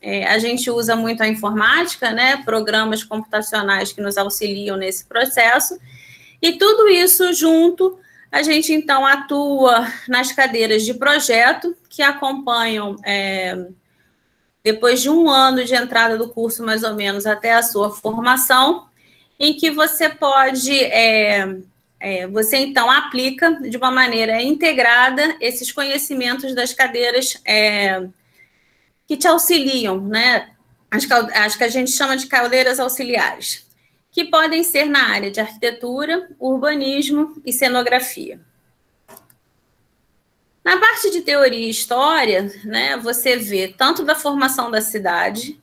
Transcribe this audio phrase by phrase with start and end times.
[0.00, 2.38] é, a gente usa muito a informática, né?
[2.44, 5.78] Programas computacionais que nos auxiliam nesse processo.
[6.40, 7.98] E tudo isso junto,
[8.30, 12.96] a gente então atua nas cadeiras de projeto que acompanham.
[13.04, 13.66] É,
[14.62, 18.88] depois de um ano de entrada do curso, mais ou menos, até a sua formação,
[19.38, 21.56] em que você pode, é,
[22.00, 28.08] é, você então aplica de uma maneira integrada esses conhecimentos das cadeiras é,
[29.06, 30.50] que te auxiliam, né?
[30.90, 33.66] As, que a gente chama de cadeiras auxiliares,
[34.10, 38.40] que podem ser na área de arquitetura, urbanismo e cenografia.
[40.64, 45.60] Na parte de teoria e história, né, você vê tanto da formação da cidade,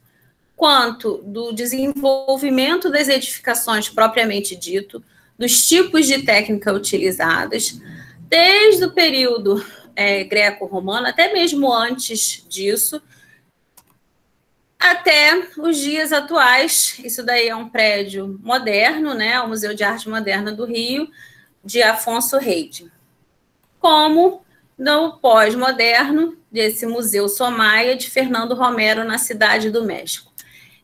[0.56, 5.04] quanto do desenvolvimento das edificações propriamente dito,
[5.38, 7.80] dos tipos de técnica utilizadas,
[8.30, 9.66] desde o período
[9.96, 13.02] é, greco-romano, até mesmo antes disso,
[14.84, 17.00] até os dias atuais.
[17.04, 21.10] Isso daí é um prédio moderno, né, o Museu de Arte Moderna do Rio,
[21.64, 22.92] de Afonso Reide.
[23.80, 24.44] Como
[24.78, 30.34] no pós-moderno desse Museu Somaia de Fernando Romero na cidade do México.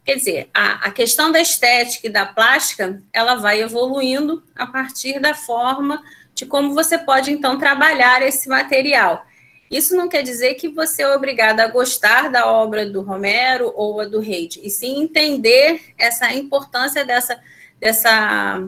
[0.06, 5.20] Quer dizer, a, a, questão da estética e da plástica, ela vai evoluindo a partir
[5.20, 6.02] da forma
[6.34, 9.26] de como você pode, então, trabalhar esse material.
[9.70, 14.00] Isso não quer dizer que você é obrigado a gostar da obra do Romero ou
[14.00, 17.40] a do Reid, e sim entender essa importância dessa,
[17.80, 18.68] dessa,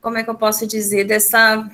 [0.00, 1.68] como é que eu posso dizer, dessa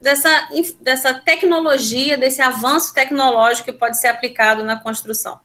[0.00, 0.48] dessa,
[0.80, 5.40] dessa tecnologia, desse avanço tecnológico que pode ser aplicado na construção.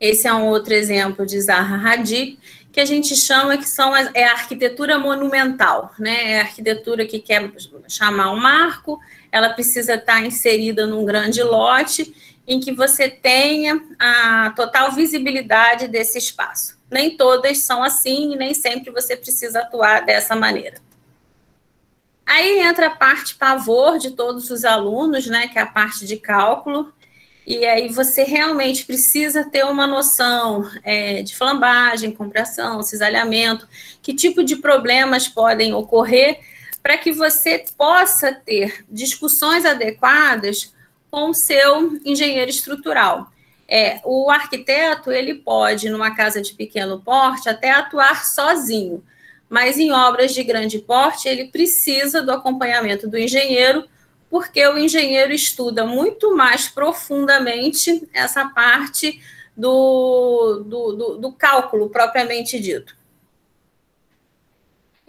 [0.00, 2.38] Esse é um outro exemplo de Zaha Hadid,
[2.72, 6.32] que a gente chama que são é a arquitetura monumental, né?
[6.32, 7.50] É a arquitetura que quer
[7.88, 12.14] chamar um marco, ela precisa estar inserida num grande lote
[12.46, 16.78] em que você tenha a total visibilidade desse espaço.
[16.90, 20.80] Nem todas são assim e nem sempre você precisa atuar dessa maneira.
[22.24, 26.16] Aí entra a parte pavor de todos os alunos, né, que é a parte de
[26.16, 26.92] cálculo,
[27.46, 33.66] e aí você realmente precisa ter uma noção é, de flambagem, compressão, cisalhamento,
[34.02, 36.40] que tipo de problemas podem ocorrer
[36.82, 40.72] para que você possa ter discussões adequadas
[41.10, 43.30] com o seu engenheiro estrutural.
[43.68, 49.04] É, o arquiteto ele pode, numa casa de pequeno porte, até atuar sozinho,
[49.48, 53.84] mas em obras de grande porte, ele precisa do acompanhamento do engenheiro,
[54.30, 59.20] porque o engenheiro estuda muito mais profundamente essa parte
[59.56, 62.97] do, do, do, do cálculo propriamente dito.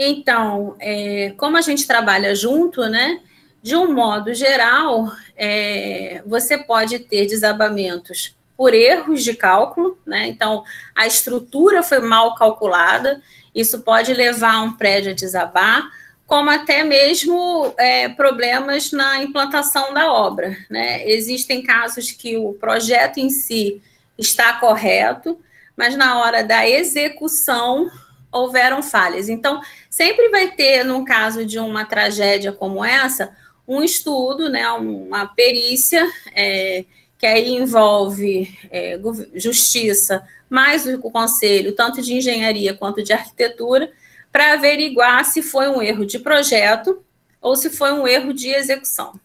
[0.01, 3.19] Então, é, como a gente trabalha junto, né?
[3.61, 10.27] De um modo geral, é, você pode ter desabamentos por erros de cálculo, né?
[10.27, 10.63] Então,
[10.95, 13.21] a estrutura foi mal calculada,
[13.53, 15.91] isso pode levar um prédio a desabar,
[16.25, 20.55] como até mesmo é, problemas na implantação da obra.
[20.69, 21.05] Né?
[21.09, 23.81] Existem casos que o projeto em si
[24.17, 25.38] está correto,
[25.75, 27.89] mas na hora da execução
[28.31, 29.29] houveram falhas.
[29.29, 33.35] Então, sempre vai ter, no caso de uma tragédia como essa,
[33.67, 36.85] um estudo, né, uma perícia, é,
[37.18, 39.00] que aí envolve é,
[39.35, 43.91] justiça, mais o conselho, tanto de engenharia quanto de arquitetura,
[44.31, 47.03] para averiguar se foi um erro de projeto
[47.41, 49.19] ou se foi um erro de execução.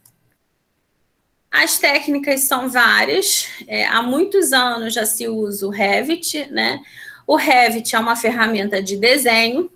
[1.51, 6.81] As técnicas são várias, é, há muitos anos já se usa o Revit, né?
[7.27, 9.71] O Revit é uma ferramenta de desenho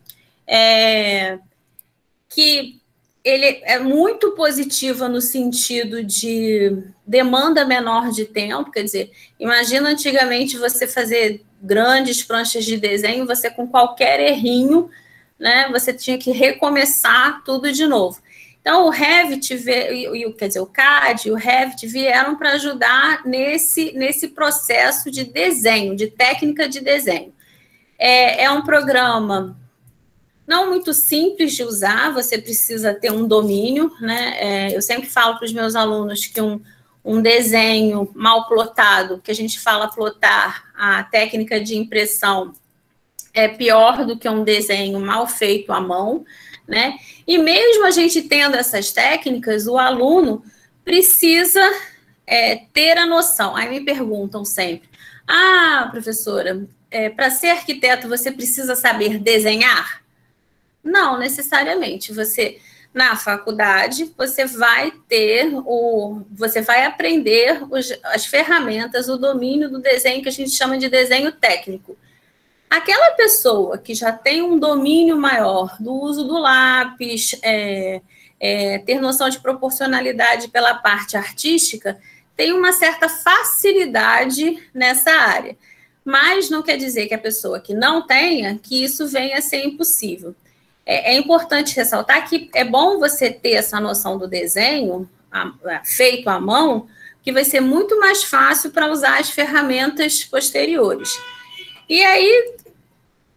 [0.47, 1.39] é,
[2.29, 2.81] que
[3.25, 10.57] ele é muito positiva no sentido de demanda menor de tempo, quer dizer, imagina antigamente
[10.57, 14.89] você fazer grandes pranchas de desenho, você com qualquer errinho,
[15.39, 18.21] né, você tinha que recomeçar tudo de novo.
[18.61, 23.93] Então, o Revit, veio, quer dizer, o CAD e o Revit vieram para ajudar nesse,
[23.93, 27.33] nesse processo de desenho, de técnica de desenho.
[27.99, 29.59] É, é um programa
[30.47, 34.37] não muito simples de usar, você precisa ter um domínio, né?
[34.39, 36.59] É, eu sempre falo para os meus alunos que um,
[37.05, 42.55] um desenho mal plotado, que a gente fala plotar, a técnica de impressão
[43.35, 46.25] é pior do que um desenho mal feito à mão,
[46.67, 46.99] né?
[47.27, 50.43] E mesmo a gente tendo essas técnicas, o aluno
[50.83, 51.61] precisa
[52.27, 53.55] é, ter a noção.
[53.55, 54.89] Aí me perguntam sempre:
[55.27, 60.03] ah, professora, é, para ser arquiteto você precisa saber desenhar?
[60.83, 62.13] Não necessariamente.
[62.13, 62.59] Você,
[62.95, 66.23] na faculdade, você vai ter o.
[66.33, 70.89] Você vai aprender os, as ferramentas, o domínio do desenho que a gente chama de
[70.89, 71.97] desenho técnico.
[72.71, 78.03] Aquela pessoa que já tem um domínio maior do uso do lápis, é,
[78.39, 81.99] é, ter noção de proporcionalidade pela parte artística,
[82.37, 85.57] tem uma certa facilidade nessa área.
[86.09, 89.63] Mas não quer dizer que a pessoa que não tenha, que isso venha a ser
[89.63, 90.35] impossível
[90.87, 95.85] é, é importante ressaltar que é bom você ter essa noção do desenho a, a,
[95.85, 96.89] feito à mão,
[97.23, 101.21] que vai ser muito mais fácil para usar as ferramentas posteriores.
[101.87, 102.55] E aí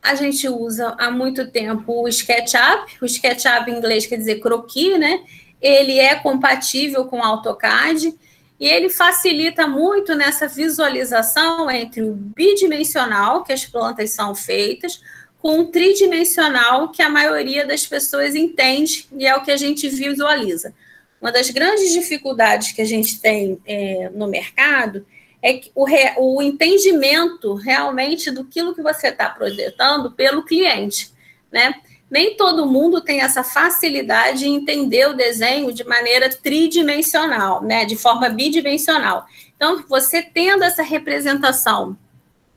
[0.02, 4.98] a gente usa há muito tempo o SketchUp, o SketchUp em inglês quer dizer croquis,
[4.98, 5.22] né?
[5.62, 8.18] Ele é compatível com AutoCAD
[8.62, 15.02] e ele facilita muito nessa visualização entre o bidimensional que as plantas são feitas,
[15.40, 19.90] com um tridimensional que a maioria das pessoas entende e é o que a gente
[19.90, 20.76] visualiza.
[21.20, 25.08] Uma das grandes dificuldades que a gente tem é, no mercado
[25.42, 31.12] é o, re, o entendimento realmente do que você está projetando pelo cliente,
[31.52, 31.74] né?
[32.12, 37.86] Nem todo mundo tem essa facilidade em entender o desenho de maneira tridimensional, né?
[37.86, 39.26] De forma bidimensional.
[39.56, 41.98] Então, você tendo essa representação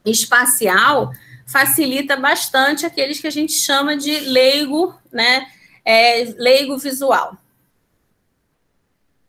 [0.04, 1.12] espacial,
[1.46, 5.46] facilita bastante aqueles que a gente chama de leigo, né?
[5.84, 7.38] É, leigo visual.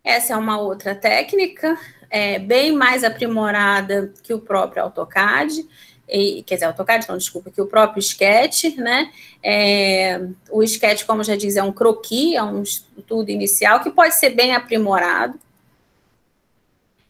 [0.03, 1.77] Essa é uma outra técnica,
[2.09, 5.67] é, bem mais aprimorada que o próprio AutoCAD,
[6.07, 9.11] e, quer dizer, AutoCAD, não, desculpa, que o próprio Sketch, né?
[9.47, 10.19] É,
[10.49, 14.31] o Sketch, como já diz, é um croquis, é um estudo inicial que pode ser
[14.31, 15.39] bem aprimorado.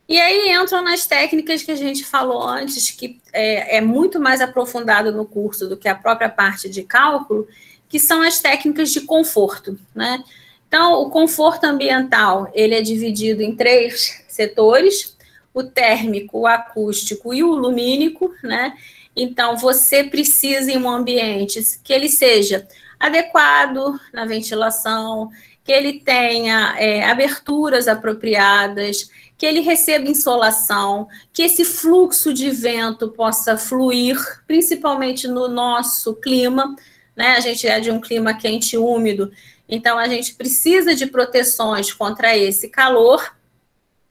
[0.07, 4.41] E aí entram nas técnicas que a gente falou antes, que é, é, muito mais
[4.41, 7.47] aprofundado no curso do que a própria parte de cálculo,
[7.87, 10.21] que são as técnicas de conforto, né?
[10.67, 15.14] Então, o conforto ambiental, ele é dividido em três setores,
[15.55, 18.77] o térmico, o acústico e o lumínico, né?
[19.15, 22.67] Então, você precisa em um ambiente que ele seja
[22.99, 25.29] adequado na ventilação,
[25.63, 33.09] que ele tenha é, aberturas apropriadas, que ele receba insolação, que esse fluxo de vento
[33.09, 36.75] possa fluir, principalmente no nosso clima,
[37.15, 37.35] né?
[37.37, 39.31] A gente é de um clima quente e úmido,
[39.67, 43.35] então a gente precisa de proteções contra esse calor,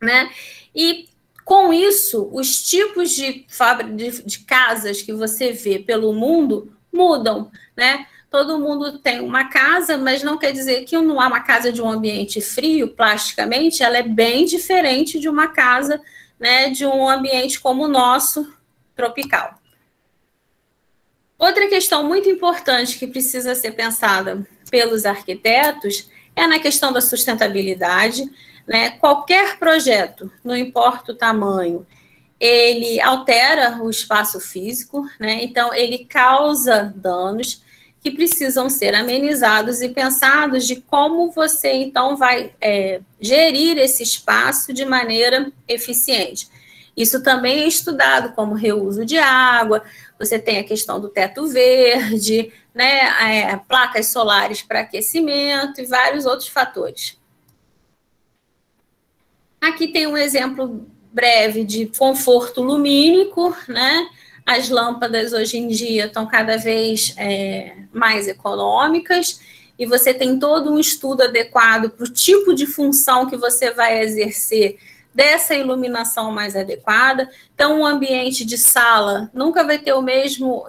[0.00, 0.30] né?
[0.74, 1.08] E
[1.44, 3.46] com isso, os tipos de,
[3.94, 8.06] de, de casas que você vê pelo mundo mudam, né?
[8.34, 11.80] todo mundo tem uma casa, mas não quer dizer que não há uma casa de
[11.80, 16.00] um ambiente frio, plasticamente, ela é bem diferente de uma casa,
[16.36, 18.52] né, de um ambiente como o nosso,
[18.96, 19.56] tropical.
[21.38, 28.28] Outra questão muito importante que precisa ser pensada pelos arquitetos é na questão da sustentabilidade,
[28.66, 28.90] né?
[28.90, 31.86] Qualquer projeto, não importa o tamanho,
[32.40, 35.42] ele altera o espaço físico, né?
[35.42, 37.62] Então ele causa danos
[38.00, 44.74] que precisam ser amenizados e pensados de como você então vai é, gerir esse espaço
[44.74, 46.48] de maneira eficiente.
[46.94, 49.82] Isso também é estudado como reuso de água,
[50.18, 56.26] você tem a questão do teto verde, né, é, placas solares para aquecimento e vários
[56.26, 57.18] outros fatores.
[59.64, 64.06] Aqui tem um exemplo breve de conforto lumínico, né?
[64.44, 69.40] As lâmpadas hoje em dia estão cada vez é, mais econômicas
[69.78, 74.02] e você tem todo um estudo adequado para o tipo de função que você vai
[74.02, 74.76] exercer
[75.14, 77.30] dessa iluminação mais adequada.
[77.54, 80.66] Então, um ambiente de sala nunca vai ter o mesmo,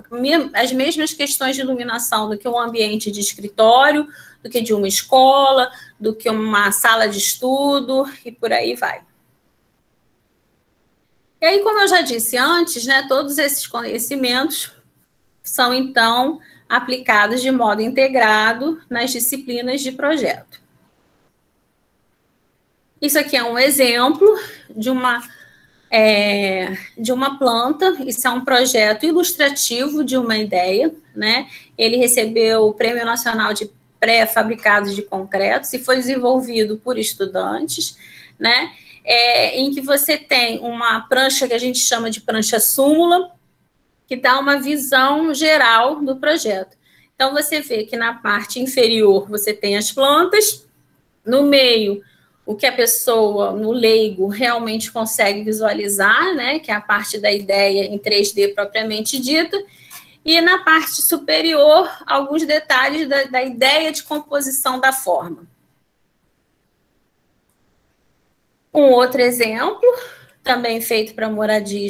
[0.54, 4.08] as mesmas questões de iluminação do que um ambiente de escritório,
[4.42, 9.02] do que de uma escola, do que uma sala de estudo e por aí vai.
[11.42, 14.72] E aí, como eu já disse antes, né, todos esses conhecimentos
[15.44, 20.60] são então aplicados de modo integrado nas disciplinas de projeto.
[23.02, 24.28] Isso aqui é um exemplo
[24.76, 25.22] de uma
[25.92, 27.96] é, de uma planta.
[28.06, 31.48] Isso é um projeto ilustrativo de uma ideia, né?
[31.78, 37.98] Ele recebeu o Prêmio Nacional de Pré-Fabricados de Concretos e foi desenvolvido por estudantes,
[38.40, 38.72] né?
[39.06, 43.32] é, em que você tem uma prancha que a gente chama de prancha súmula,
[44.08, 46.76] que dá uma visão geral do projeto.
[47.14, 50.68] Então, você vê que na parte inferior você tem as plantas,
[51.24, 52.02] no meio,
[52.46, 57.32] o que a pessoa, no leigo, realmente consegue visualizar, né, que é a parte da
[57.32, 59.58] ideia em 3D propriamente dita,
[60.26, 65.46] e na parte superior, alguns detalhes da, da ideia de composição da forma.
[68.74, 69.80] Um outro exemplo,
[70.44, 71.88] também feito para moradia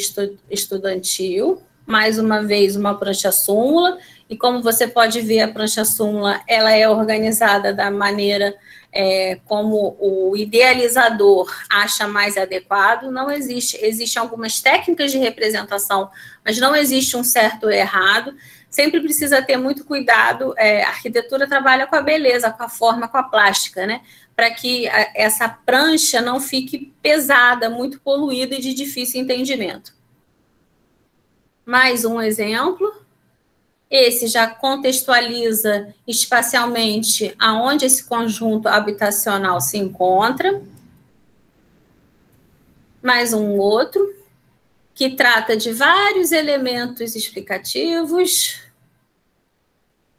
[0.52, 3.98] estudantil, mais uma vez uma prancha súmula,
[4.30, 8.56] e como você pode ver, a prancha súmula ela é organizada da maneira
[8.92, 13.12] é, como o idealizador acha mais adequado.
[13.12, 16.10] Não existe, existem algumas técnicas de representação,
[16.44, 18.34] mas não existe um certo ou errado.
[18.70, 20.56] Sempre precisa ter muito cuidado.
[20.58, 24.02] É, a arquitetura trabalha com a beleza, com a forma, com a plástica, né?
[24.34, 29.94] Para que a, essa prancha não fique pesada, muito poluída e de difícil entendimento.
[31.66, 32.95] Mais um exemplo.
[33.90, 40.62] Esse já contextualiza espacialmente aonde esse conjunto habitacional se encontra.
[43.02, 44.16] Mais um outro,
[44.96, 48.62] que trata de vários elementos explicativos.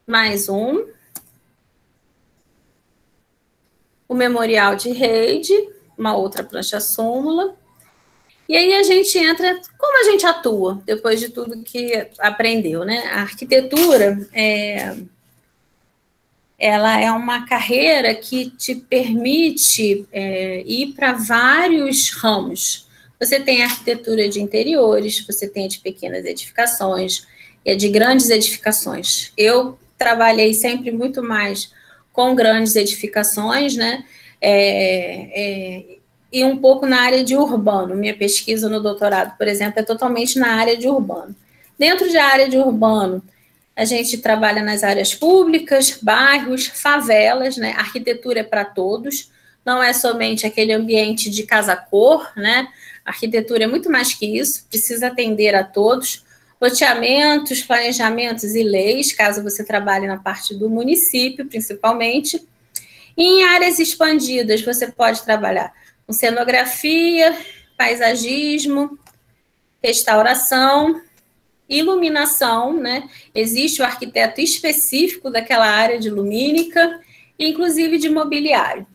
[0.05, 0.87] Mais um.
[4.07, 5.53] O memorial de rede,
[5.97, 7.57] uma outra prancha súmula.
[8.47, 12.99] E aí a gente entra, como a gente atua depois de tudo que aprendeu, né?
[13.11, 14.95] A arquitetura é,
[16.57, 22.87] ela é uma carreira que te permite é, ir para vários ramos.
[23.19, 27.27] Você tem arquitetura de interiores, você tem de pequenas edificações,
[27.65, 29.33] e de grandes edificações.
[29.35, 31.71] Eu trabalhei sempre muito mais
[32.13, 34.05] com grandes edificações, né?
[34.39, 35.96] É, é,
[36.31, 37.95] e um pouco na área de urbano.
[37.95, 41.35] Minha pesquisa no doutorado, por exemplo, é totalmente na área de urbano.
[41.77, 43.23] Dentro de área de urbano,
[43.75, 47.73] a gente trabalha nas áreas públicas, bairros, favelas, né?
[47.77, 49.31] Arquitetura é para todos,
[49.63, 52.67] não é somente aquele ambiente de casa-cor, né?
[53.07, 56.25] arquitetura é muito mais que isso, precisa atender a todos.
[56.59, 62.45] Loteamentos, planejamentos e leis, caso você trabalhe na parte do município, principalmente.
[63.15, 65.71] E em áreas expandidas, você pode trabalhar
[66.07, 67.37] com cenografia,
[67.77, 68.97] paisagismo,
[69.83, 71.01] restauração,
[71.67, 73.09] iluminação, né?
[73.35, 77.01] Existe o arquiteto específico daquela área de lumínica,
[77.37, 78.87] inclusive de mobiliário.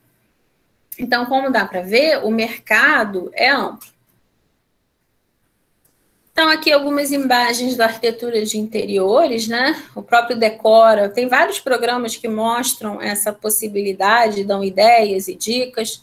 [0.99, 3.92] Então, como dá para ver, o mercado é amplo.
[6.33, 9.83] Então, aqui algumas imagens da arquitetura de interiores, né?
[9.95, 16.02] O próprio Decora, tem vários programas que mostram essa possibilidade, dão ideias e dicas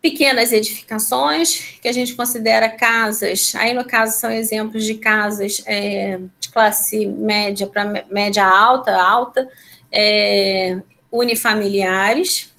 [0.00, 6.18] pequenas edificações, que a gente considera casas, aí no caso são exemplos de casas é,
[6.38, 9.48] de classe média para média alta, alta,
[9.92, 10.78] é,
[11.12, 12.50] unifamiliares,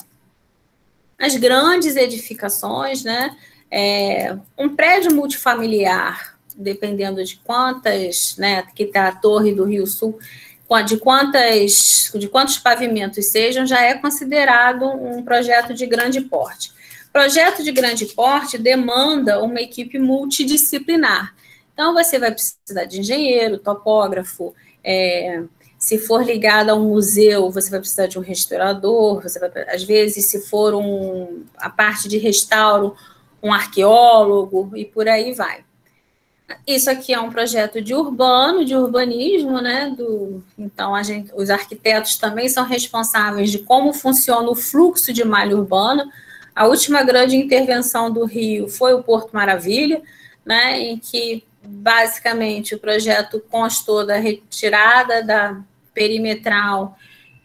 [1.17, 3.35] as grandes edificações, né,
[3.71, 10.19] é, um prédio multifamiliar, dependendo de quantas, né, que está a torre do Rio Sul,
[10.85, 16.71] de quantas, de quantos pavimentos sejam, já é considerado um projeto de grande porte.
[17.11, 21.35] Projeto de grande porte demanda uma equipe multidisciplinar.
[21.73, 24.53] Então, você vai precisar de engenheiro, topógrafo,
[24.83, 25.43] é,
[25.81, 29.83] se for ligado a um museu, você vai precisar de um restaurador, você vai, às
[29.83, 32.95] vezes, se for um, a parte de restauro,
[33.41, 35.65] um arqueólogo e por aí vai.
[36.67, 39.91] Isso aqui é um projeto de urbano, de urbanismo, né?
[39.97, 45.57] Do, então, gente, os arquitetos também são responsáveis de como funciona o fluxo de malha
[45.57, 46.11] urbana,
[46.55, 50.01] a última grande intervenção do Rio foi o Porto Maravilha,
[50.45, 55.61] né, em que basicamente o projeto constou da retirada da
[55.93, 56.97] perimetral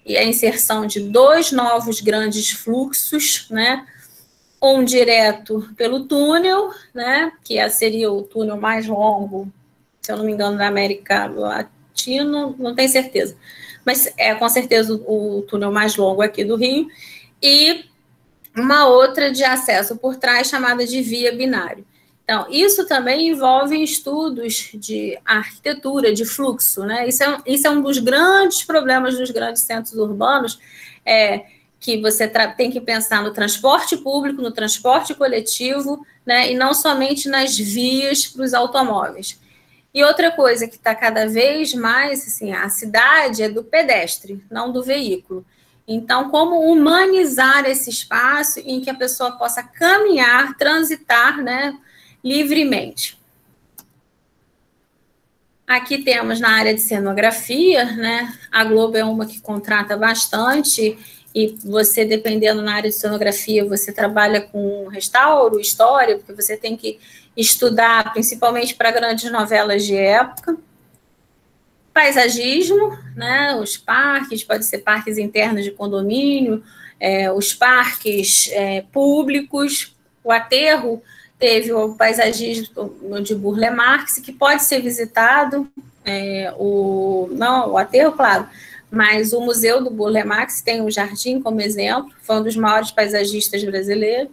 [0.04, 3.86] e a inserção de dois novos grandes fluxos, né,
[4.62, 9.52] um direto pelo túnel, né, que seria o túnel mais longo,
[10.00, 13.36] se eu não me engano, da América Latina, não tenho certeza,
[13.84, 16.88] mas é com certeza o, o túnel mais longo aqui do Rio,
[17.42, 17.84] e
[18.56, 21.84] uma outra de acesso por trás chamada de via binário.
[22.24, 27.06] Então, isso também envolve estudos de arquitetura, de fluxo, né?
[27.06, 30.58] Isso é, isso é um dos grandes problemas dos grandes centros urbanos,
[31.04, 31.44] é
[31.78, 36.50] que você tem que pensar no transporte público, no transporte coletivo, né?
[36.50, 39.38] E não somente nas vias para os automóveis.
[39.94, 44.72] E outra coisa que está cada vez mais, assim, a cidade é do pedestre, não
[44.72, 45.46] do veículo.
[45.86, 51.78] Então, como humanizar esse espaço em que a pessoa possa caminhar, transitar né,
[52.24, 53.18] livremente.
[55.66, 58.36] Aqui temos na área de cenografia, né?
[58.52, 60.96] A Globo é uma que contrata bastante,
[61.34, 66.76] e você, dependendo na área de cenografia, você trabalha com restauro, história, porque você tem
[66.76, 66.98] que
[67.36, 70.56] estudar, principalmente para grandes novelas de época
[71.96, 73.56] paisagismo, né?
[73.56, 76.62] Os parques, pode ser parques internos de condomínio,
[77.00, 81.02] é, os parques é, públicos, o aterro
[81.38, 85.66] teve o paisagismo de Burle Marx, que pode ser visitado,
[86.04, 88.46] é, o, não, o aterro, claro,
[88.90, 92.90] mas o Museu do Burle Marx tem o Jardim como exemplo, foi um dos maiores
[92.90, 94.30] paisagistas brasileiros.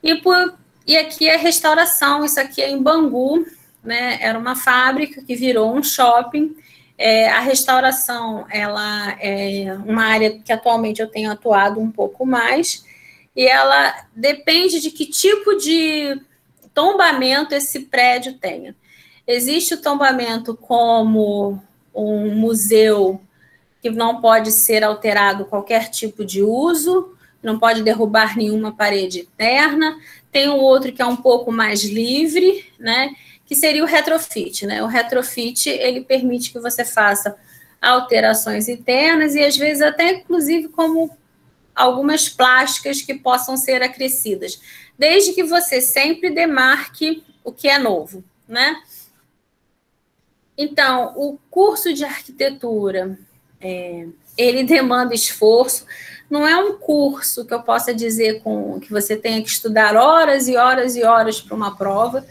[0.00, 0.54] E, por,
[0.86, 3.44] e aqui é restauração, isso aqui é em Bangu,
[3.84, 6.56] né, era uma fábrica que virou um shopping,
[6.96, 12.84] é, a restauração ela é uma área que atualmente eu tenho atuado um pouco mais,
[13.36, 16.20] e ela depende de que tipo de
[16.72, 18.74] tombamento esse prédio tenha.
[19.26, 21.60] Existe o tombamento como
[21.94, 23.20] um museu
[23.82, 29.98] que não pode ser alterado qualquer tipo de uso, não pode derrubar nenhuma parede interna.
[30.32, 33.14] Tem um outro que é um pouco mais livre, né?
[33.46, 34.82] Que seria o retrofit, né?
[34.82, 37.36] O retrofit ele permite que você faça
[37.80, 41.14] alterações internas e às vezes até inclusive como
[41.74, 44.60] algumas plásticas que possam ser acrescidas,
[44.98, 48.80] desde que você sempre demarque o que é novo, né?
[50.56, 53.18] Então, o curso de arquitetura,
[53.60, 55.84] é, ele demanda esforço.
[56.30, 60.46] Não é um curso que eu possa dizer com que você tenha que estudar horas
[60.46, 62.24] e horas e horas para uma prova,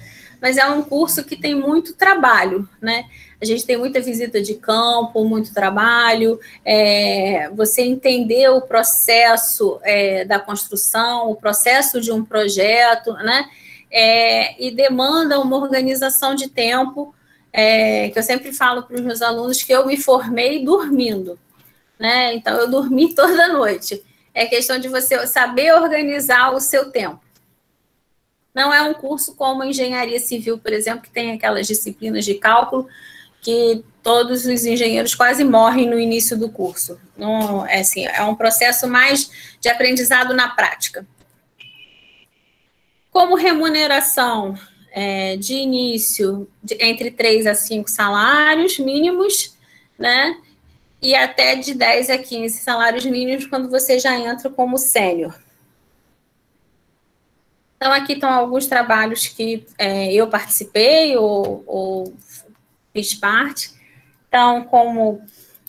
[0.44, 3.06] mas é um curso que tem muito trabalho, né?
[3.42, 10.26] A gente tem muita visita de campo, muito trabalho, é, você entender o processo é,
[10.26, 13.50] da construção, o processo de um projeto, né?
[13.90, 17.16] É, e demanda uma organização de tempo
[17.54, 21.40] é, que eu sempre falo para os meus alunos que eu me formei dormindo,
[21.98, 22.34] né?
[22.34, 24.04] Então eu dormi toda noite.
[24.34, 27.23] É questão de você saber organizar o seu tempo.
[28.54, 32.88] Não é um curso como engenharia civil, por exemplo, que tem aquelas disciplinas de cálculo
[33.42, 37.00] que todos os engenheiros quase morrem no início do curso.
[37.18, 39.30] Não, é assim, é um processo mais
[39.60, 41.06] de aprendizado na prática.
[43.12, 44.58] Como remuneração,
[44.94, 49.58] é, de início de, entre 3 a 5 salários mínimos,
[49.98, 50.38] né?
[51.02, 55.36] E até de 10 a 15 salários mínimos quando você já entra como sênior.
[57.84, 62.14] Então, aqui estão alguns trabalhos que é, eu participei ou, ou
[62.94, 63.72] fiz parte.
[64.30, 65.22] Então, como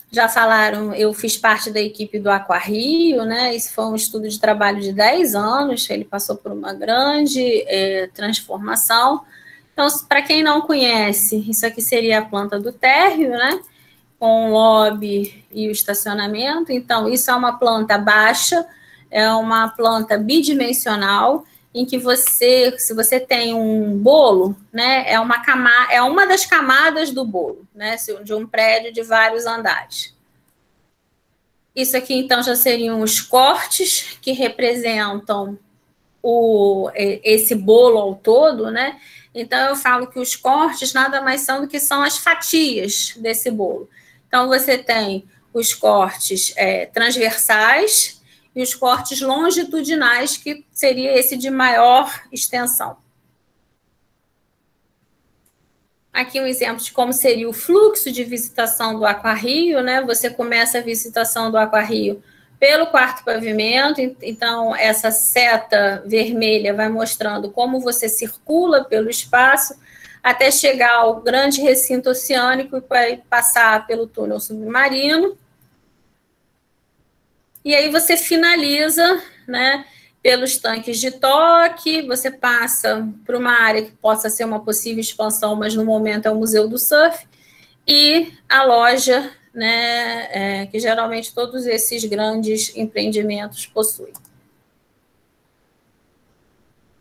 [0.09, 3.53] já falaram, eu fiz parte da equipe do Aquarrio, né?
[3.53, 8.07] Isso foi um estudo de trabalho de 10 anos, ele passou por uma grande é,
[8.13, 9.25] transformação.
[9.73, 13.59] Então, para quem não conhece, isso aqui seria a planta do térreo, né?
[14.17, 16.71] Com o lobby e o estacionamento.
[16.71, 18.65] Então, isso é uma planta baixa,
[19.11, 21.43] é uma planta bidimensional,
[21.75, 26.45] em que você, se você tem um bolo, né, é uma camada, é uma das
[26.45, 30.15] camadas do bolo, né, de um prédio de vários andares.
[31.75, 35.59] Isso aqui então já seriam os cortes que representam
[36.23, 38.97] o, esse bolo ao todo, né?
[39.33, 43.51] Então eu falo que os cortes nada mais são do que são as fatias desse
[43.51, 43.89] bolo.
[44.29, 48.21] Então você tem os cortes é, transversais,
[48.55, 52.97] e os cortes longitudinais, que seria esse de maior extensão.
[56.13, 60.01] Aqui um exemplo de como seria o fluxo de visitação do Aquarrio, né?
[60.01, 62.23] Você começa a visitação do Aquarrio
[62.57, 69.75] pelo quarto pavimento, então essa seta vermelha vai mostrando como você circula pelo espaço
[70.23, 75.37] até chegar ao grande recinto oceânico e vai passar pelo túnel submarino
[77.65, 79.83] e aí você finaliza, né,
[80.21, 85.55] pelos tanques de toque, você passa para uma área que possa ser uma possível expansão,
[85.55, 87.27] mas no momento é o Museu do Surf,
[87.87, 94.13] e a loja, né, é, que geralmente todos esses grandes empreendimentos possuem.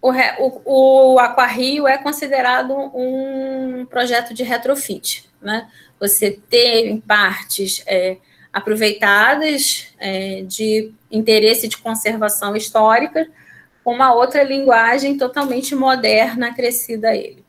[0.00, 5.70] O, o, o Aquarrio é considerado um projeto de retrofit, né?
[5.98, 8.18] Você tem partes é,
[8.55, 13.29] aproveitadas é, de interesse de conservação histórica,
[13.83, 17.45] com uma outra linguagem totalmente moderna acrescida a ele.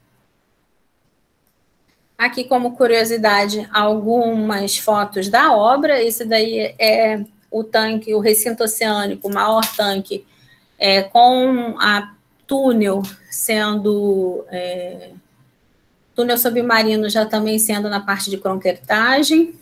[2.17, 6.01] Aqui, como curiosidade, algumas fotos da obra.
[6.01, 10.25] Esse daí é o tanque, o recinto oceânico, o maior tanque,
[10.79, 12.13] é, com a
[12.47, 14.43] túnel sendo.
[14.49, 15.11] É,
[16.15, 19.53] túnel submarino já também sendo na parte de concretagem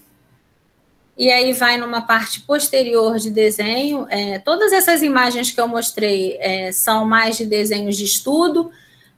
[1.18, 4.08] e aí vai numa parte posterior de desenho.
[4.10, 8.72] É, todas essas imagens que eu mostrei é, são mais de desenhos de estudo.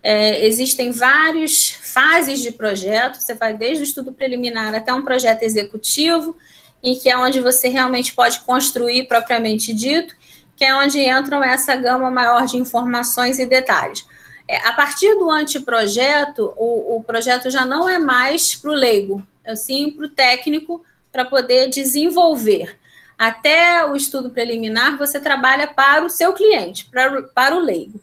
[0.04, 5.44] É, existem várias fases de projeto, você vai desde o estudo preliminar até um projeto
[5.44, 6.38] executivo,
[6.84, 10.16] e que é onde você realmente pode construir propriamente dito,
[10.56, 14.06] que é onde entram essa gama maior de informações e detalhes.
[14.48, 19.26] É, a partir do anteprojeto, o, o projeto já não é mais para o leigo,
[19.44, 20.84] é sim para o técnico,
[21.15, 22.78] para poder desenvolver.
[23.17, 28.01] Até o estudo preliminar, você trabalha para o seu cliente, para, para o leigo.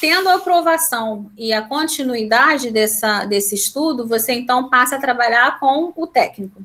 [0.00, 5.92] Tendo a aprovação e a continuidade dessa, desse estudo, você então passa a trabalhar com
[5.96, 6.62] o técnico.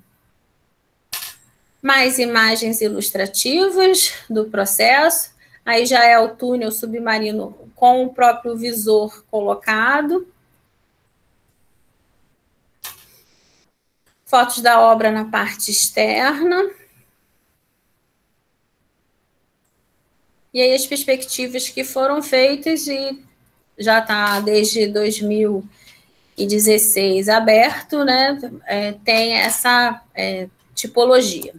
[1.82, 5.32] Mais imagens ilustrativas do processo.
[5.66, 10.28] Aí já é o túnel submarino com o próprio visor colocado.
[14.28, 16.70] Fotos da obra na parte externa.
[20.54, 23.24] E aí as perspectivas que foram feitas e
[23.78, 28.38] já está desde 2016 aberto, né?
[28.66, 31.54] É, tem essa é, tipologia.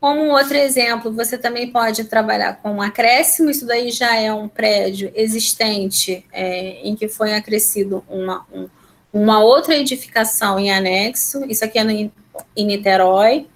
[0.00, 4.48] Como outro exemplo, você também pode trabalhar com um acréscimo, isso daí já é um
[4.48, 8.68] prédio existente é, em que foi acrescido uma, um,
[9.12, 12.12] uma outra edificação em anexo, isso aqui é no, em
[12.66, 13.46] Niterói.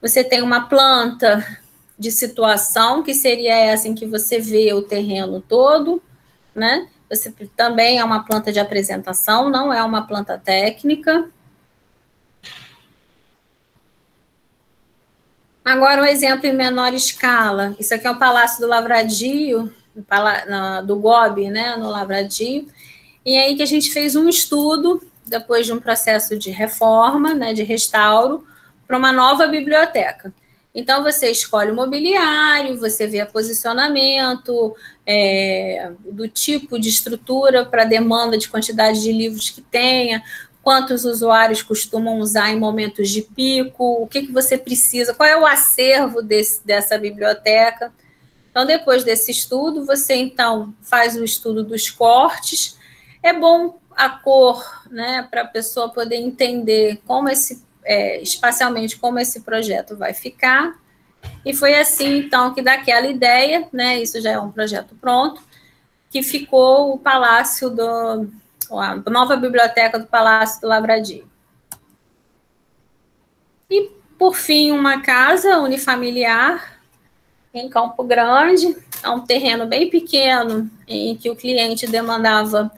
[0.00, 1.44] Você tem uma planta
[1.98, 6.02] de situação, que seria essa em que você vê o terreno todo,
[6.54, 6.88] né?
[7.10, 11.28] Você também é uma planta de apresentação, não é uma planta técnica.
[15.64, 17.76] Agora, um exemplo em menor escala.
[17.78, 19.72] Isso aqui é o Palácio do Lavradio,
[20.86, 22.66] do GOB, né, no Lavradio.
[23.24, 27.52] E aí que a gente fez um estudo, depois de um processo de reforma, né,
[27.52, 28.46] de restauro,
[28.86, 30.32] para uma nova biblioteca.
[30.74, 38.38] Então, você escolhe o mobiliário, você vê posicionamento é, do tipo de estrutura para demanda
[38.38, 40.22] de quantidade de livros que tenha,
[40.62, 45.36] quantos usuários costumam usar em momentos de pico, o que, que você precisa, qual é
[45.36, 47.92] o acervo desse, dessa biblioteca.
[48.50, 52.78] Então, depois desse estudo, você então faz o estudo dos cortes.
[53.22, 59.18] É bom a cor, né, para a pessoa poder entender como esse é, espacialmente como
[59.18, 60.78] esse projeto vai ficar.
[61.44, 65.42] E foi assim, então, que daquela ideia, né, isso já é um projeto pronto,
[66.10, 68.28] que ficou o Palácio do.
[68.72, 71.28] a nova biblioteca do Palácio do Lavradio.
[73.68, 76.80] E, por fim, uma casa unifamiliar
[77.52, 82.70] em Campo Grande, é um terreno bem pequeno, em que o cliente demandava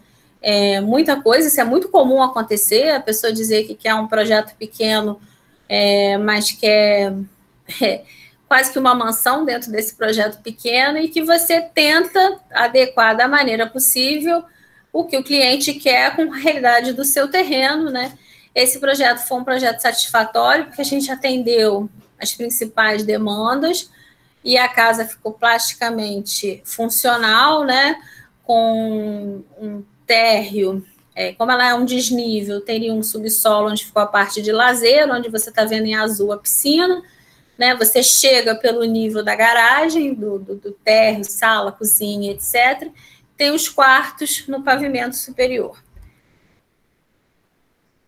[0.42, 4.54] é, muita coisa, isso é muito comum acontecer, a pessoa dizer que quer um projeto
[4.56, 5.20] pequeno,
[5.68, 7.14] é, mas quer
[7.80, 8.02] é,
[8.48, 13.66] quase que uma mansão dentro desse projeto pequeno e que você tenta adequar da maneira
[13.66, 14.44] possível
[14.92, 18.12] o que o cliente quer com a realidade do seu terreno, né?
[18.54, 21.88] Esse projeto foi um projeto satisfatório, porque a gente atendeu
[22.20, 23.90] as principais demandas
[24.44, 27.96] e a casa ficou plasticamente funcional, né?
[28.44, 34.06] Com um térreo, é, como ela é um desnível, teria um subsolo onde ficou a
[34.06, 37.02] parte de lazer, onde você está vendo em azul a piscina,
[37.56, 37.74] né?
[37.76, 42.90] Você chega pelo nível da garagem, do, do, do térreo, sala, cozinha, etc.
[43.38, 45.82] Tem os quartos no pavimento superior.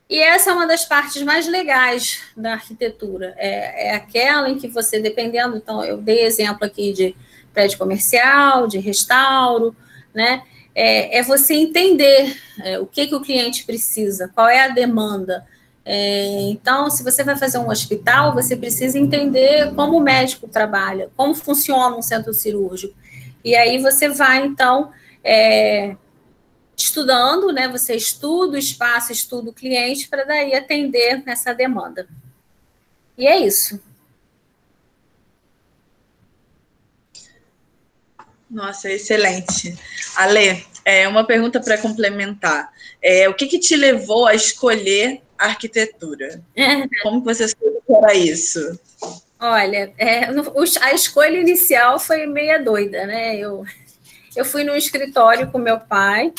[0.08, 3.34] E essa é uma das partes mais legais da arquitetura.
[3.38, 7.16] É, é, aquela em que você, dependendo, então, eu dei exemplo aqui de
[7.54, 9.74] prédio comercial, de restauro,
[10.14, 10.42] né?
[10.74, 15.46] É, é você entender é, o que, que o cliente precisa, qual é a demanda.
[15.84, 21.10] É, então, se você vai fazer um hospital, você precisa entender como o médico trabalha,
[21.16, 22.94] como funciona um centro cirúrgico.
[23.44, 24.90] E aí você vai, então,
[25.22, 25.94] é,
[26.76, 27.68] estudando, né?
[27.68, 32.08] Você estuda o espaço, estuda o cliente, para daí atender essa demanda.
[33.16, 33.80] E é isso.
[38.54, 39.76] Nossa, excelente.
[40.14, 42.70] Ale, é uma pergunta para complementar.
[43.02, 46.40] É, o que, que te levou a escolher arquitetura?
[47.02, 48.78] Como você escolheu para isso?
[49.40, 50.28] Olha, é,
[50.80, 53.36] a escolha inicial foi meia doida, né?
[53.36, 53.64] Eu,
[54.36, 56.32] eu fui no escritório com meu pai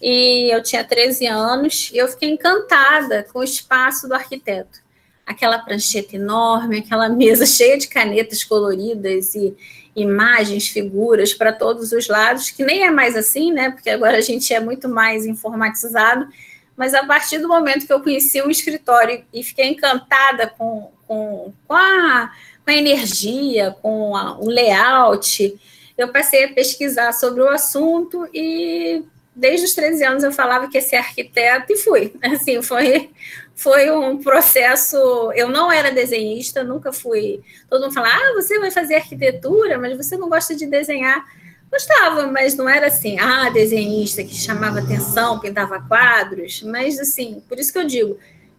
[0.00, 4.78] e eu tinha 13 anos e eu fiquei encantada com o espaço do arquiteto.
[5.26, 9.56] Aquela prancheta enorme, aquela mesa cheia de canetas coloridas e,
[9.96, 13.70] imagens, figuras para todos os lados, que nem é mais assim, né?
[13.70, 16.28] Porque agora a gente é muito mais informatizado.
[16.76, 21.54] Mas a partir do momento que eu conheci o escritório e fiquei encantada com, com,
[21.66, 22.30] com, a,
[22.62, 25.58] com a energia, com a, o layout,
[25.96, 29.02] eu passei a pesquisar sobre o assunto e
[29.34, 32.12] desde os 13 anos eu falava que ia ser arquiteto e fui.
[32.22, 33.10] Assim, foi,
[33.56, 34.96] foi um processo.
[35.34, 37.40] Eu não era desenhista, nunca fui.
[37.68, 41.24] Todo mundo fala, ah, você vai fazer arquitetura, mas você não gosta de desenhar.
[41.72, 46.62] Gostava, mas não era assim, ah, desenhista que chamava atenção, pintava quadros.
[46.62, 48.18] Mas, assim, por isso que eu digo,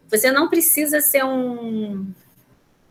[0.10, 2.08] você não precisa ser um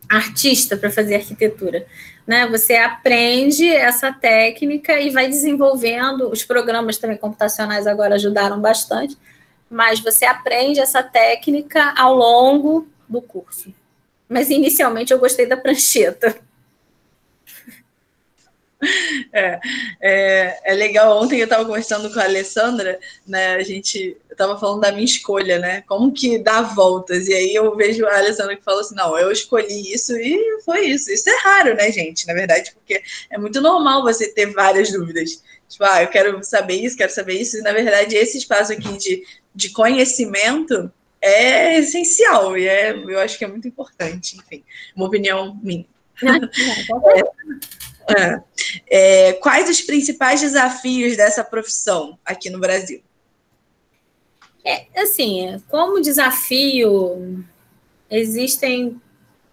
[0.08, 1.84] artista para fazer arquitetura.
[2.24, 2.46] Né?
[2.46, 6.30] Você aprende essa técnica e vai desenvolvendo.
[6.30, 9.18] Os programas também computacionais agora ajudaram bastante
[9.70, 13.72] mas você aprende essa técnica ao longo do curso.
[14.28, 16.36] Mas inicialmente eu gostei da prancheta.
[19.32, 19.58] É,
[20.00, 21.22] é, é legal.
[21.22, 23.54] Ontem eu estava conversando com a Alessandra, né?
[23.54, 25.82] A gente estava falando da minha escolha, né?
[25.86, 27.26] Como que dá voltas.
[27.26, 30.86] E aí eu vejo a Alessandra que falou assim: não, eu escolhi isso e foi
[30.88, 31.10] isso.
[31.10, 32.26] Isso é raro, né, gente?
[32.26, 35.42] Na verdade, porque é muito normal você ter várias dúvidas.
[35.68, 37.56] Tipo, ah, eu quero saber isso, quero saber isso.
[37.56, 39.24] E na verdade, esse espaço aqui de
[39.56, 44.62] de conhecimento é essencial e é, eu acho que é muito importante, enfim,
[44.94, 45.86] uma opinião minha.
[48.06, 48.42] é, é,
[48.88, 53.02] é, quais os principais desafios dessa profissão aqui no Brasil?
[54.62, 57.44] É, assim, como desafio,
[58.10, 59.00] existem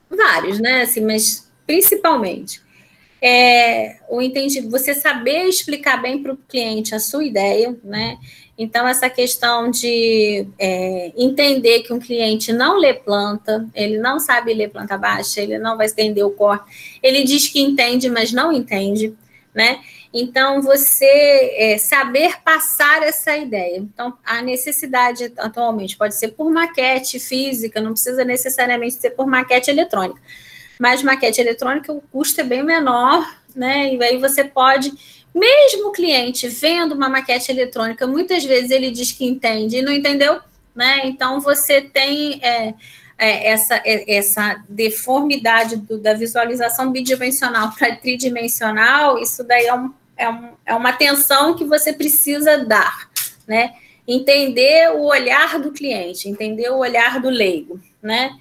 [0.09, 0.81] vários, né?
[0.81, 2.61] Assim, mas principalmente
[3.25, 8.17] é, o entendido, você saber explicar bem para o cliente a sua ideia, né?
[8.57, 14.53] Então, essa questão de é, entender que um cliente não lê planta, ele não sabe
[14.53, 18.51] ler planta baixa, ele não vai entender o corte, ele diz que entende, mas não
[18.51, 19.13] entende,
[19.55, 19.79] né?
[20.13, 23.77] Então, você é, saber passar essa ideia.
[23.77, 29.71] Então, a necessidade atualmente pode ser por maquete física, não precisa necessariamente ser por maquete
[29.71, 30.21] eletrônica.
[30.79, 33.95] Mas maquete eletrônica, o custo é bem menor, né?
[33.95, 34.91] E aí você pode
[35.33, 39.91] mesmo o cliente vendo uma maquete eletrônica, muitas vezes ele diz que entende e não
[39.91, 40.39] entendeu,
[40.75, 41.01] né?
[41.05, 42.73] Então você tem é,
[43.17, 49.93] é, essa, é, essa deformidade do, da visualização bidimensional para tridimensional, isso daí é, um,
[50.17, 53.09] é, um, é uma atenção que você precisa dar,
[53.47, 53.73] né?
[54.07, 58.31] Entender o olhar do cliente, entender o olhar do leigo, né?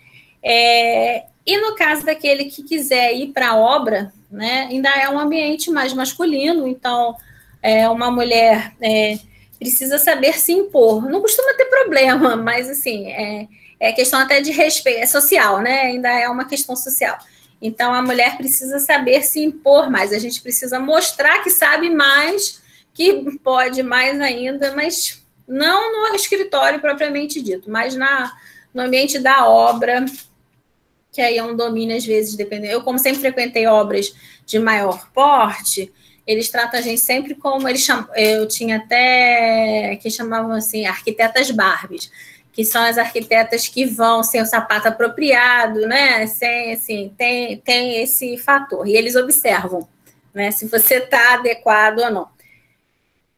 [0.42, 5.18] É, e no caso daquele que quiser ir para a obra, né, ainda é um
[5.18, 7.16] ambiente mais masculino, então
[7.62, 9.18] é, uma mulher é,
[9.58, 11.08] precisa saber se impor.
[11.08, 15.82] Não costuma ter problema, mas assim, é, é questão até de respeito, é social, né?
[15.82, 17.18] Ainda é uma questão social.
[17.60, 22.60] Então a mulher precisa saber se impor mais, a gente precisa mostrar que sabe mais,
[22.92, 28.32] que pode mais ainda, mas não no escritório propriamente dito, mas na,
[28.74, 30.04] no ambiente da obra,
[31.12, 32.72] que aí é um domínio, às vezes, dependendo.
[32.72, 34.14] Eu, como sempre frequentei obras
[34.46, 35.92] de maior porte,
[36.26, 38.08] eles tratam a gente sempre como eles chamam.
[38.16, 42.10] Eu tinha até que chamavam assim, arquitetas Barbies,
[42.50, 46.26] que são as arquitetas que vão sem o sapato apropriado, né?
[46.26, 48.88] Sem assim, tem, tem esse fator.
[48.88, 49.86] E eles observam,
[50.32, 50.50] né?
[50.50, 52.28] Se você está adequado ou não.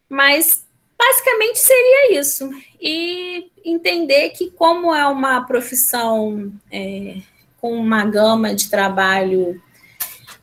[0.09, 0.65] Mas
[0.97, 2.49] basicamente seria isso.
[2.81, 6.53] E entender que, como é uma profissão.
[6.71, 7.17] É,
[7.65, 9.59] com uma gama de trabalho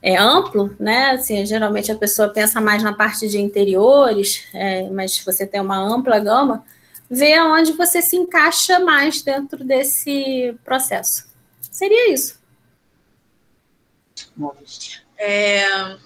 [0.02, 1.12] é, amplo, né?
[1.12, 5.78] Assim, geralmente a pessoa pensa mais na parte de interiores, é, mas você tem uma
[5.78, 6.64] ampla gama,
[7.08, 11.28] vê onde você se encaixa mais dentro desse processo.
[11.60, 12.40] Seria isso.
[15.16, 15.96] É,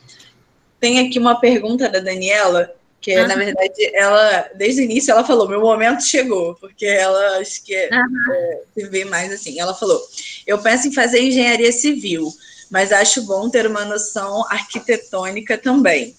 [0.79, 2.75] tem aqui uma pergunta da Daniela
[3.07, 3.29] que uhum.
[3.29, 7.73] na verdade ela desde o início ela falou meu momento chegou porque ela acho que
[7.73, 8.33] uhum.
[8.35, 10.03] é, se vê mais assim ela falou
[10.45, 12.29] eu penso em fazer engenharia civil
[12.69, 16.17] mas acho bom ter uma noção arquitetônica também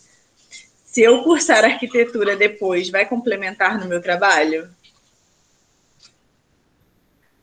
[0.86, 4.70] se eu cursar arquitetura depois vai complementar no meu trabalho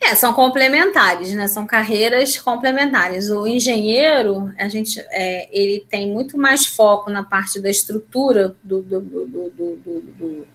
[0.06, 1.48] é, são complementares, né?
[1.48, 3.30] São carreiras complementares.
[3.30, 8.82] O engenheiro, a gente, é, ele tem muito mais foco na parte da estrutura do,
[8.82, 10.46] do, do, do,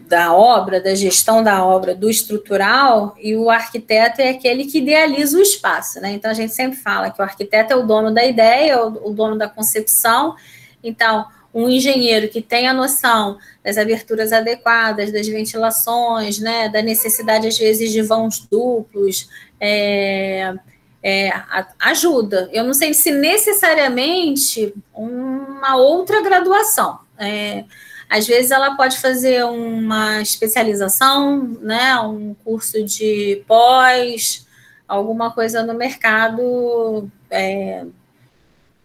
[0.00, 5.38] da obra, da gestão da obra, do estrutural, e o arquiteto é aquele que idealiza
[5.38, 6.12] o espaço, né?
[6.12, 9.14] Então a gente sempre fala que o arquiteto é o dono da ideia, o, o
[9.14, 10.36] dono da concepção.
[10.84, 17.46] Então, um engenheiro que tem a noção das aberturas adequadas, das ventilações, né, da necessidade,
[17.46, 19.28] às vezes, de vãos duplos,
[19.60, 20.54] é,
[21.02, 21.32] é,
[21.78, 22.48] ajuda.
[22.52, 27.00] Eu não sei se necessariamente uma outra graduação.
[27.18, 27.64] É,
[28.08, 34.46] às vezes ela pode fazer uma especialização, né, um curso de pós,
[34.86, 37.84] alguma coisa no mercado é,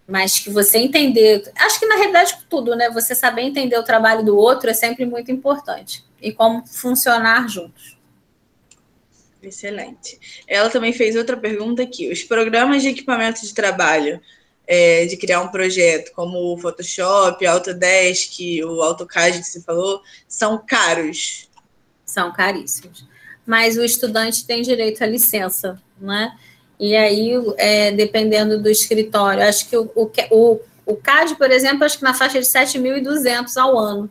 [0.08, 2.90] mas que você entender, acho que na realidade tudo, né?
[2.90, 7.98] Você saber entender o trabalho do outro é sempre muito importante e como funcionar juntos.
[9.42, 10.44] Excelente.
[10.48, 12.10] Ela também fez outra pergunta aqui.
[12.10, 14.22] Os programas de equipamento de trabalho
[14.66, 20.64] é, de criar um projeto, como o Photoshop, Autodesk, o AutoCAD que você falou, são
[20.66, 21.50] caros?
[22.06, 23.06] São caríssimos.
[23.46, 26.38] Mas o estudante tem direito à licença, né?
[26.84, 31.98] E aí, é, dependendo do escritório, acho que o, o, o CAD, por exemplo, acho
[31.98, 34.10] que na faixa de 7.200 ao ano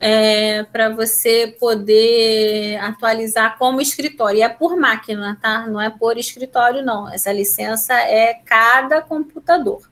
[0.00, 4.38] é, para você poder atualizar como escritório.
[4.38, 5.68] E é por máquina, tá?
[5.68, 7.08] Não é por escritório, não.
[7.08, 9.88] Essa licença é cada computador.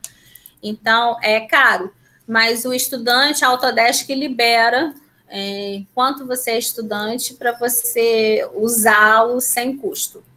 [0.60, 1.92] Então, é caro.
[2.26, 4.92] Mas o estudante, a Autodesk libera,
[5.28, 10.31] é, enquanto você é estudante, para você usá-lo sem custo.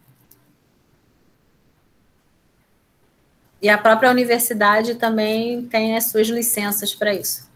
[3.65, 7.49] E a própria universidade também tem as suas licenças para isso.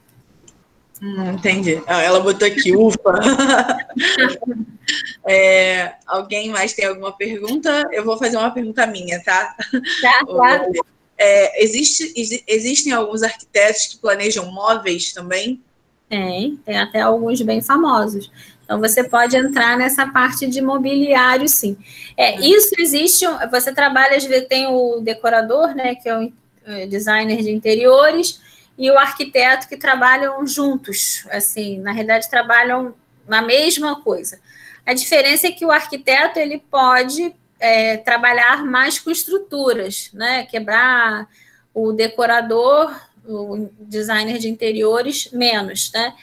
[1.00, 1.84] Hum, entendi.
[1.86, 2.98] Ah, ela botou aqui, ufa.
[5.30, 7.88] é, alguém mais tem alguma pergunta?
[7.92, 9.56] Eu vou fazer uma pergunta minha, tá?
[10.02, 10.72] Tá, claro.
[11.16, 12.12] É, existe,
[12.48, 15.62] existem alguns arquitetos que planejam móveis também?
[16.10, 18.32] Tem, tem até alguns bem famosos.
[18.70, 21.76] Então, você pode entrar nessa parte de mobiliário, sim.
[22.16, 22.42] É, hum.
[22.44, 26.32] Isso existe, você trabalha, às vezes, tem o decorador, né, que é o
[26.68, 28.40] é, designer de interiores,
[28.78, 32.94] e o arquiteto que trabalham juntos, assim, na realidade trabalham
[33.28, 34.40] na mesma coisa.
[34.86, 40.46] A diferença é que o arquiteto ele pode é, trabalhar mais com estruturas, né?
[40.46, 41.28] Quebrar
[41.74, 46.14] o decorador, o designer de interiores, menos, né?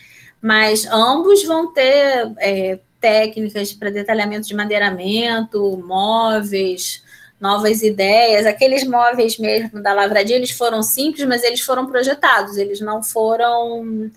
[0.47, 7.03] Mas ambos vão ter é, técnicas para detalhamento de madeiramento, móveis,
[7.41, 8.47] novas ideias.
[8.47, 14.09] Aqueles móveis mesmo da Lavradia, eles foram simples, mas eles foram projetados, eles não foram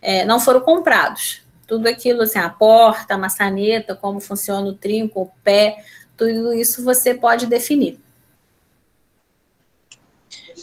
[0.00, 1.42] é, não foram comprados.
[1.66, 5.84] Tudo aquilo, assim, a porta, a maçaneta, como funciona o trinco, o pé,
[6.16, 8.00] tudo isso você pode definir.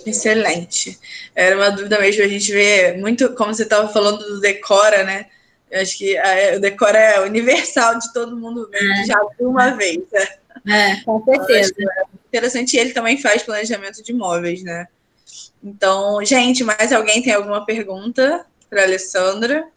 [0.05, 0.99] Excelente.
[1.33, 5.27] Era uma dúvida mesmo, a gente vê muito, como você estava falando do Decora, né?
[5.69, 9.05] Eu acho que a, o Decora é universal de todo mundo, é.
[9.05, 9.99] já viu uma vez.
[10.11, 10.27] Né?
[10.67, 11.73] É, com certeza.
[11.79, 14.87] É interessante, ele também faz planejamento de imóveis, né?
[15.63, 19.67] Então, gente, mais alguém tem alguma pergunta para a Alessandra?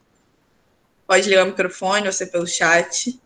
[1.06, 3.18] Pode ligar o microfone ou ser pelo chat.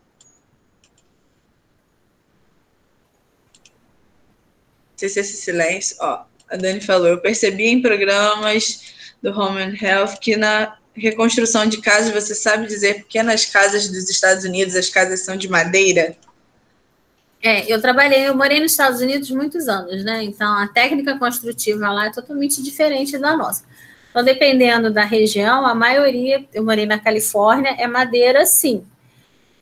[4.91, 5.97] Não sei se esse silêncio.
[5.99, 11.65] Ó, a Dani falou, eu percebi em programas do Home and Health que na reconstrução
[11.65, 15.35] de casas, você sabe dizer por que nas casas dos Estados Unidos as casas são
[15.35, 16.15] de madeira?
[17.41, 20.23] É, eu trabalhei, eu morei nos Estados Unidos muitos anos, né?
[20.23, 23.65] Então a técnica construtiva lá é totalmente diferente da nossa.
[24.09, 28.85] Então, dependendo da região, a maioria, eu morei na Califórnia, é madeira sim.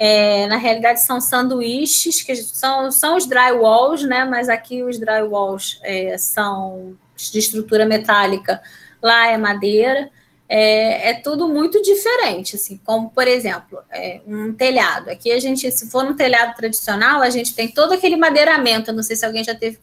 [0.04, 4.26] É, na realidade, são sanduíches, que são, são os drywalls, né?
[4.26, 8.60] Mas aqui os drywalls é, são de estrutura metálica,
[9.00, 10.10] lá é madeira
[10.54, 15.10] é, é, tudo muito diferente, assim, como, por exemplo, é, um telhado.
[15.10, 18.92] Aqui a gente, se for um telhado tradicional, a gente tem todo aquele madeiramento.
[18.92, 19.80] Eu não sei se alguém já teve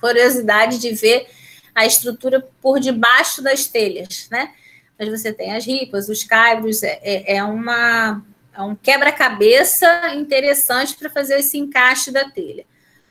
[0.00, 1.26] curiosidade de ver
[1.74, 4.52] a estrutura por debaixo das telhas, né?
[4.96, 10.94] Mas você tem as ripas, os caibros, é, é, é uma, é um quebra-cabeça interessante
[10.94, 12.64] para fazer esse encaixe da telha.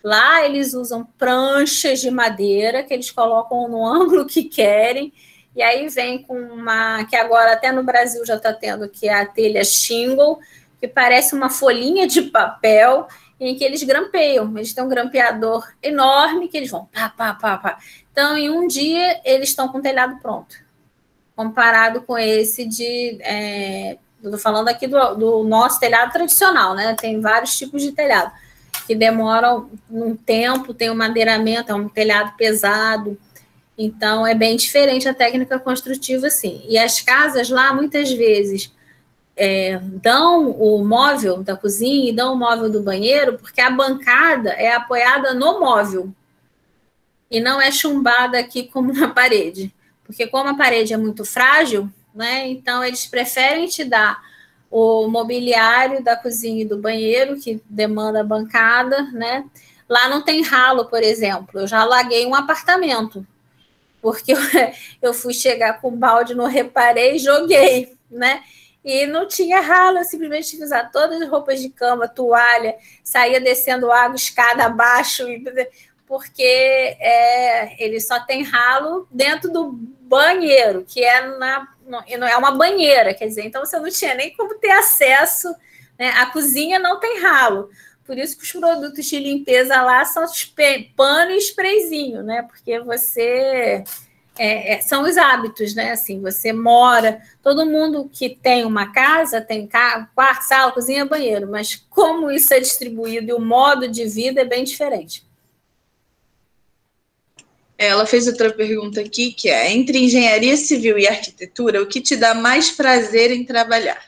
[0.04, 5.14] Lá eles usam pranchas de madeira que eles colocam no ângulo que querem
[5.56, 9.14] e aí vem com uma que agora até no Brasil já está tendo, que é
[9.14, 10.40] a telha shingle,
[10.80, 13.08] que parece uma folhinha de papel
[13.40, 14.52] em que eles grampeiam.
[14.58, 17.78] Eles têm um grampeador enorme que eles vão pá, pá, pá, pá.
[18.12, 20.56] Então, em um dia, eles estão com o telhado pronto.
[21.36, 23.20] Comparado com esse de.
[23.22, 26.96] É, Estou falando aqui do, do, nosso telhado tradicional, né?
[27.00, 28.32] Tem vários tipos de telhado
[28.88, 33.18] que demoram um tempo, tem um madeiramento, é um telhado pesado.
[33.78, 36.64] Então, é bem diferente a técnica construtiva, sim.
[36.68, 38.72] E as casas lá, muitas vezes,
[39.36, 44.52] é, dão o móvel da cozinha e dão o móvel do banheiro, porque a bancada
[44.52, 46.14] é apoiada no móvel
[47.30, 49.74] e não é chumbada aqui como na parede.
[50.04, 52.48] Porque como a parede é muito frágil, né?
[52.48, 54.22] Então eles preferem te dar
[54.70, 59.46] o mobiliário da cozinha e do banheiro, que demanda bancada, né?
[59.88, 61.62] Lá não tem ralo, por exemplo.
[61.62, 63.26] Eu já alaguei um apartamento
[64.04, 64.38] porque eu,
[65.02, 68.44] eu fui chegar com balde, não reparei, joguei, né?
[68.84, 72.76] E não tinha ralo, eu simplesmente tive que usar todas as roupas de cama, toalha,
[73.02, 75.24] saía descendo água, escada abaixo,
[76.06, 82.52] porque é, ele só tem ralo dentro do banheiro, que é na não é uma
[82.52, 85.54] banheira, quer dizer, então você não tinha nem como ter acesso,
[85.98, 86.10] né?
[86.12, 87.70] A cozinha não tem ralo,
[88.06, 90.26] por isso que os produtos de limpeza lá são
[90.96, 92.44] pano e sprayzinho, né?
[92.44, 93.84] Porque você
[94.38, 95.92] é, é, são os hábitos, né?
[95.92, 101.76] Assim, você mora, todo mundo que tem uma casa tem quarto, sala, cozinha, banheiro, mas
[101.90, 105.26] como isso é distribuído e o modo de vida é bem diferente.
[107.78, 112.16] Ela fez outra pergunta aqui, que é: entre engenharia civil e arquitetura, o que te
[112.16, 114.04] dá mais prazer em trabalhar?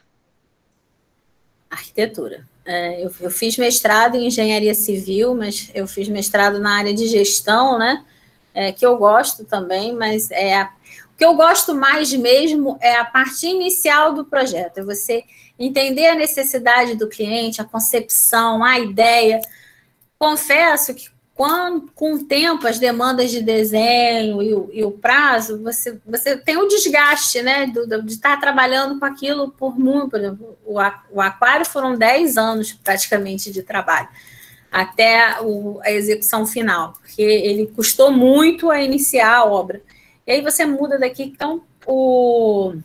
[1.70, 2.46] Arquitetura.
[2.66, 7.08] É, eu, eu, fiz mestrado em engenharia civil, mas eu fiz mestrado na área de
[7.08, 8.04] gestão, né?
[8.54, 10.72] É, que eu gosto também, mas é a,
[11.14, 15.24] o que eu gosto mais mesmo é a parte inicial do projeto, é você
[15.60, 19.42] entender a necessidade do cliente, a concepção, a ideia.
[20.18, 25.62] Confesso que quando, com o tempo, as demandas de desenho e o, e o prazo,
[25.62, 30.20] você, você tem o desgaste, né, do, de estar trabalhando com aquilo por muito, por
[30.22, 30.80] exemplo, o,
[31.12, 34.08] o aquário foram 10 anos praticamente de trabalho,
[34.72, 39.82] até o, a execução final, porque ele custou muito a iniciar a obra.
[40.26, 42.76] E aí você muda daqui, então o...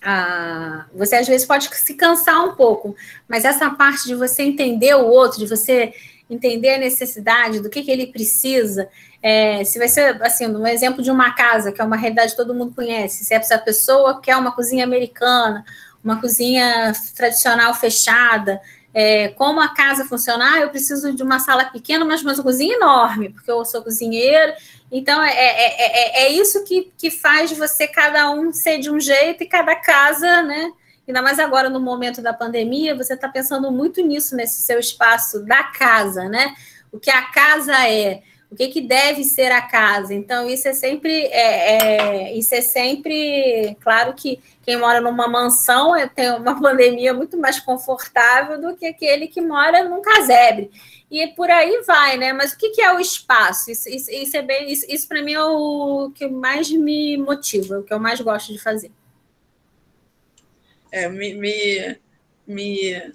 [0.00, 2.96] A, você às vezes pode se cansar um pouco,
[3.28, 5.92] mas essa parte de você entender o outro, de você
[6.28, 8.88] entender a necessidade, do que, que ele precisa.
[9.22, 12.36] É, se vai ser, assim, um exemplo de uma casa, que é uma realidade que
[12.36, 15.64] todo mundo conhece, se essa pessoa quer uma cozinha americana,
[16.02, 18.60] uma cozinha tradicional fechada,
[18.94, 23.28] é, como a casa funcionar, eu preciso de uma sala pequena, mas uma cozinha enorme,
[23.30, 24.52] porque eu sou cozinheiro.
[24.90, 29.42] Então, é, é, é, isso que, que faz você, cada um, ser de um jeito
[29.42, 30.72] e cada casa, né?
[31.08, 35.44] Ainda mais agora no momento da pandemia, você está pensando muito nisso, nesse seu espaço
[35.44, 36.54] da casa, né?
[36.92, 40.14] O que a casa é, o que, que deve ser a casa.
[40.14, 45.94] Então, isso é sempre, é, é, isso é sempre, claro que quem mora numa mansão
[45.94, 50.70] é, tem uma pandemia muito mais confortável do que aquele que mora num casebre.
[51.10, 52.32] E por aí vai, né?
[52.32, 53.70] Mas o que, que é o espaço?
[53.70, 57.78] Isso, isso, isso é bem, isso, isso para mim é o que mais me motiva,
[57.78, 58.90] o que eu mais gosto de fazer.
[60.90, 61.96] É, me, me,
[62.46, 63.12] me,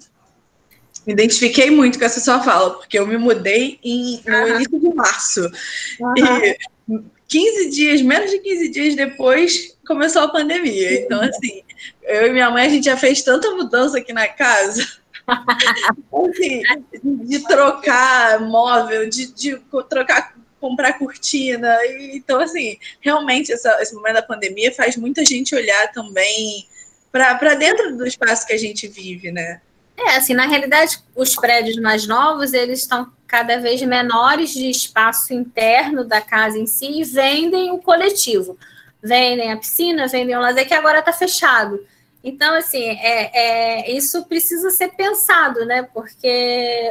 [1.06, 4.48] me, identifiquei muito com essa sua fala, porque eu me mudei em, no uhum.
[4.56, 5.50] início de março.
[6.00, 6.14] Uhum.
[6.16, 6.58] E
[7.28, 11.00] 15 dias, menos de 15 dias depois, começou a pandemia.
[11.00, 11.62] Então, assim,
[12.02, 14.86] eu e minha mãe, a gente já fez tanta mudança aqui na casa.
[15.26, 16.62] assim,
[17.02, 19.56] de trocar móvel, de, de
[19.88, 21.76] trocar comprar cortina.
[22.14, 26.66] Então, assim, realmente, essa, esse momento da pandemia faz muita gente olhar também
[27.14, 29.60] para dentro do espaço que a gente vive, né?
[29.96, 35.32] É, assim, na realidade, os prédios mais novos, eles estão cada vez menores de espaço
[35.32, 38.58] interno da casa em si e vendem o coletivo.
[39.00, 41.86] Vendem a piscina, vendem o lazer, que agora está fechado.
[42.24, 45.88] Então, assim, é, é, isso precisa ser pensado, né?
[45.94, 46.90] Porque,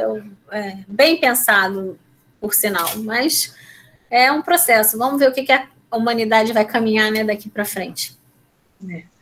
[0.50, 1.98] é, bem pensado,
[2.40, 3.54] por sinal, mas
[4.10, 4.96] é um processo.
[4.96, 8.16] Vamos ver o que, que a humanidade vai caminhar né, daqui para frente.
[8.88, 9.13] É.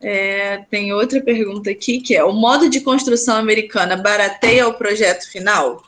[0.00, 5.28] É, tem outra pergunta aqui que é: o modo de construção americana barateia o projeto
[5.28, 5.82] final?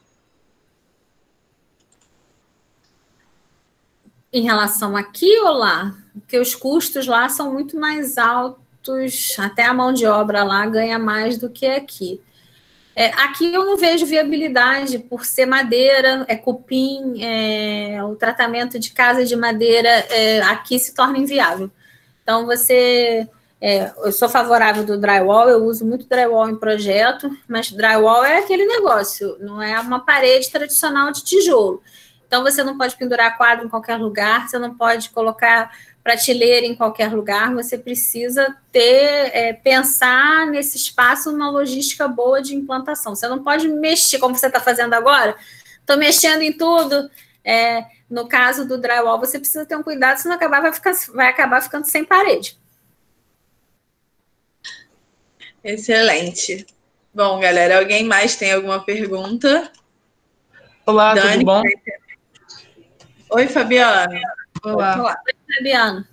[4.32, 5.94] Em relação aqui ou lá?
[6.12, 10.98] Porque os custos lá são muito mais altos, até a mão de obra lá ganha
[10.98, 12.20] mais do que aqui.
[12.94, 18.92] É, aqui eu não vejo viabilidade por ser madeira, é cupim, é, o tratamento de
[18.92, 21.70] casa de madeira é, aqui se torna inviável.
[22.22, 23.28] Então você
[23.60, 28.38] é, eu sou favorável do drywall, eu uso muito drywall em projeto, mas drywall é
[28.38, 31.82] aquele negócio, não é uma parede tradicional de tijolo.
[32.26, 35.70] Então você não pode pendurar quadro em qualquer lugar, você não pode colocar
[36.02, 42.54] prateleira em qualquer lugar, você precisa ter, é, pensar nesse espaço uma logística boa de
[42.54, 43.14] implantação.
[43.14, 45.36] Você não pode mexer, como você está fazendo agora,
[45.80, 47.10] estou mexendo em tudo.
[47.44, 51.28] É, no caso do drywall, você precisa ter um cuidado, senão acabar, vai, ficar, vai
[51.28, 52.59] acabar ficando sem parede.
[55.62, 56.66] Excelente.
[57.12, 59.70] Bom, galera, alguém mais tem alguma pergunta?
[60.86, 61.62] Olá, Dani, tudo bom?
[63.32, 64.20] Oi, Fabiana.
[64.62, 65.14] Olá.
[65.26, 66.08] Oi, Fabiana.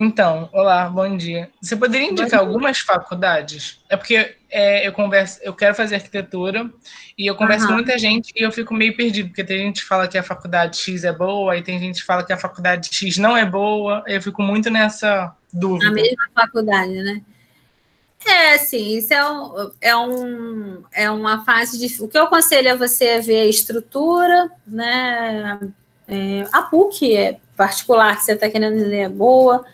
[0.00, 1.50] Então, olá, bom dia.
[1.60, 3.80] Você poderia indicar algumas faculdades?
[3.88, 6.70] É porque é, eu converso, eu quero fazer arquitetura
[7.16, 7.70] e eu converso uhum.
[7.70, 10.22] com muita gente e eu fico meio perdido, porque tem gente que fala que a
[10.22, 13.44] faculdade X é boa, e tem gente que fala que a faculdade X não é
[13.44, 15.90] boa, eu fico muito nessa dúvida.
[15.90, 17.20] A mesma faculdade, né?
[18.26, 22.02] É, sim, isso é, um, é, um, é uma fase de.
[22.02, 25.58] O que eu aconselho é você ver a estrutura, né?
[26.06, 29.64] É, a PUC é particular que você está querendo dizer é boa.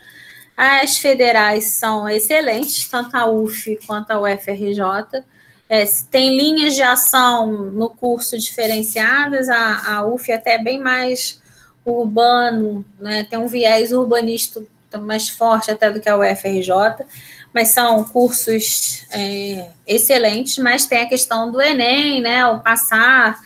[0.57, 5.25] As federais são excelentes, tanto a UF quanto a UFRJ.
[5.69, 11.43] É, tem linhas de ação no curso diferenciadas, a, a UF é até bem mais
[11.85, 13.25] urbano, né?
[13.25, 14.63] tem um viés urbanista
[15.01, 17.05] mais forte até do que a UFRJ,
[17.53, 22.45] mas são cursos é, excelentes, mas tem a questão do Enem, né?
[22.47, 23.41] O passar.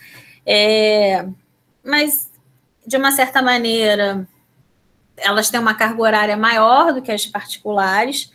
[0.46, 1.26] É,
[1.84, 2.30] mas,
[2.86, 4.26] de uma certa maneira,
[5.18, 8.32] elas têm uma carga horária maior do que as particulares,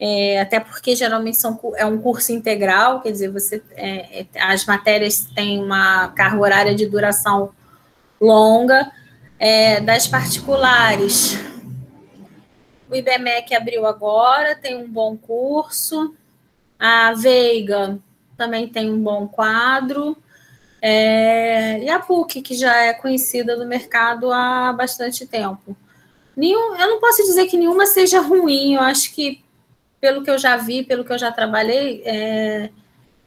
[0.00, 4.64] é, até porque geralmente são, é um curso integral, quer dizer, você é, é, as
[4.64, 7.50] matérias têm uma carga horária de duração
[8.20, 8.90] longa.
[9.40, 11.38] É, das particulares,
[12.90, 16.14] o IBMEC abriu agora, tem um bom curso.
[16.78, 17.98] A Veiga
[18.36, 20.16] também tem um bom quadro.
[20.80, 25.76] É, e a PUC, que já é conhecida do mercado há bastante tempo.
[26.38, 29.42] Nenhum, eu não posso dizer que nenhuma seja ruim, eu acho que,
[30.00, 32.70] pelo que eu já vi, pelo que eu já trabalhei, é,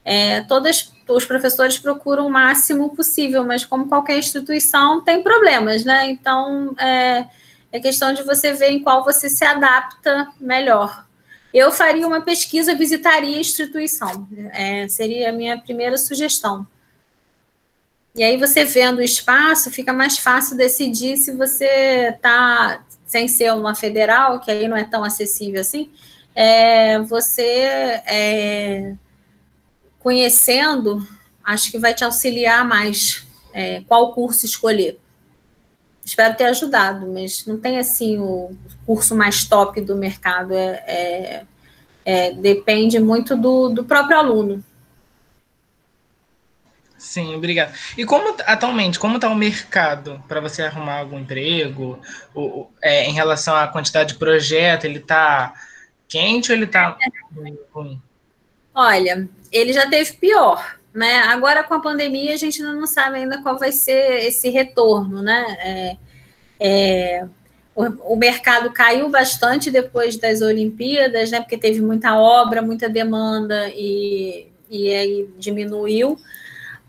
[0.06, 6.10] é, todas os professores procuram o máximo possível, mas como qualquer instituição tem problemas, né?
[6.10, 7.28] Então é,
[7.70, 11.06] é questão de você ver em qual você se adapta melhor.
[11.54, 16.66] Eu faria uma pesquisa, visitaria a instituição, é, seria a minha primeira sugestão.
[18.16, 22.82] E aí você vendo o espaço, fica mais fácil decidir se você está,
[23.12, 25.92] sem ser uma federal, que aí não é tão acessível assim,
[26.34, 27.42] é, você
[28.06, 28.94] é,
[30.00, 31.06] conhecendo,
[31.44, 34.98] acho que vai te auxiliar mais é, qual curso escolher.
[36.06, 38.56] Espero ter ajudado, mas não tem assim o
[38.86, 40.54] curso mais top do mercado.
[40.54, 41.46] É, é,
[42.06, 44.64] é depende muito do, do próprio aluno.
[47.02, 47.74] Sim, obrigado.
[47.98, 52.00] E como atualmente, como está o mercado para você arrumar algum emprego?
[52.34, 55.52] O, é, em relação à quantidade de projeto, ele está
[56.08, 56.96] quente ou ele está
[57.74, 58.00] ruim?
[58.74, 61.22] Olha, ele já teve pior, né?
[61.22, 65.24] Agora com a pandemia a gente ainda não sabe ainda qual vai ser esse retorno,
[65.24, 65.58] né?
[65.60, 65.98] É,
[66.60, 67.26] é,
[67.76, 71.42] o, o, mercado caiu bastante depois das Olimpíadas, né?
[71.42, 76.16] Porque teve muita obra, muita demanda e, e aí diminuiu.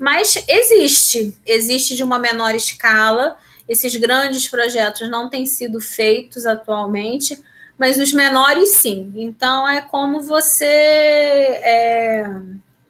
[0.03, 3.37] Mas existe, existe de uma menor escala.
[3.69, 7.41] Esses grandes projetos não têm sido feitos atualmente,
[7.79, 9.13] mas os menores sim.
[9.15, 12.27] Então é como você é,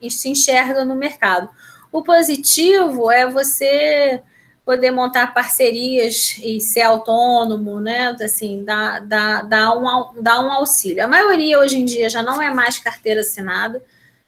[0.08, 1.50] se enxerga no mercado.
[1.92, 4.22] O positivo é você
[4.64, 8.16] poder montar parcerias e ser autônomo, né?
[8.22, 11.04] Assim, dar, um, um auxílio.
[11.04, 13.84] A maioria hoje em dia já não é mais carteira assinada,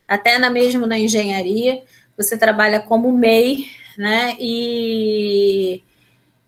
[0.06, 1.82] até na mesmo na engenharia
[2.16, 4.36] você trabalha como MEI, né?
[4.38, 5.82] E,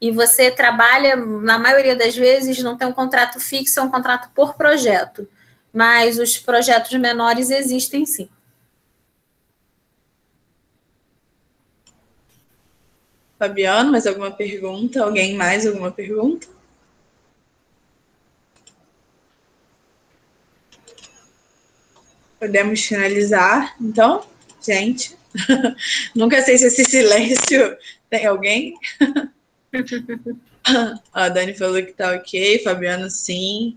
[0.01, 4.31] e você trabalha, na maioria das vezes, não tem um contrato fixo, é um contrato
[4.35, 5.29] por projeto.
[5.73, 8.29] Mas os projetos menores existem sim.
[13.39, 15.05] Fabiano, mais alguma pergunta?
[15.05, 16.49] Alguém mais alguma pergunta?
[22.39, 24.27] Podemos finalizar, então,
[24.63, 25.16] gente.
[26.15, 27.77] Nunca sei se esse silêncio
[28.11, 28.75] tem alguém.
[31.13, 33.77] A Dani falou que tá ok, Fabiano sim.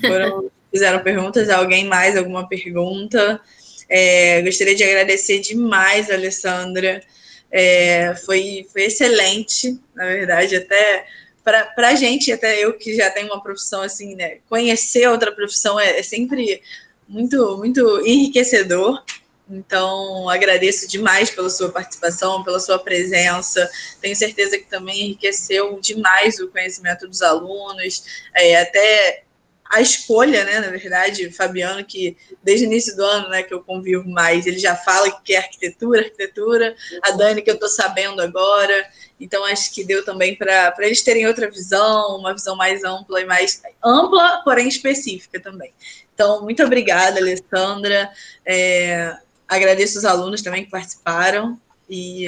[0.00, 1.48] Foram, fizeram perguntas.
[1.48, 2.16] Alguém mais?
[2.16, 3.40] Alguma pergunta?
[3.88, 7.02] É, gostaria de agradecer demais, Alessandra.
[7.50, 11.06] É, foi, foi excelente, na verdade, até
[11.44, 14.38] para a gente, até eu que já tenho uma profissão assim, né?
[14.48, 16.62] Conhecer outra profissão é, é sempre
[17.06, 19.04] muito, muito enriquecedor.
[19.48, 23.70] Então, agradeço demais pela sua participação, pela sua presença.
[24.00, 29.24] Tenho certeza que também enriqueceu demais o conhecimento dos alunos, é, até
[29.70, 33.62] a escolha, né, na verdade, Fabiano, que desde o início do ano, né, que eu
[33.62, 38.22] convivo mais, ele já fala que é arquitetura, arquitetura, a Dani, que eu estou sabendo
[38.22, 38.86] agora,
[39.18, 43.24] então acho que deu também para eles terem outra visão, uma visão mais ampla e
[43.24, 45.72] mais ampla, porém específica também.
[46.14, 48.10] Então, muito obrigada, Alessandra.
[48.46, 49.16] É,
[49.48, 51.58] Agradeço os alunos também que participaram.
[51.88, 52.26] E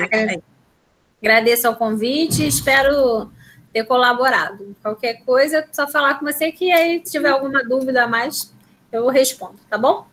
[1.20, 3.30] Agradeço ao convite, espero
[3.72, 4.76] ter colaborado.
[4.82, 8.52] Qualquer coisa, é só falar com você que aí, se tiver alguma dúvida a mais,
[8.92, 10.06] eu respondo, tá bom?